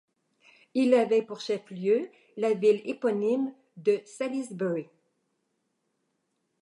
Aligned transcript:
Il 0.73 0.95
avait 0.95 1.21
pour 1.21 1.41
chef-lieu 1.41 2.09
la 2.35 2.55
ville 2.55 2.81
éponyme 2.85 3.53
de 3.77 4.01
Salisbury. 4.07 4.87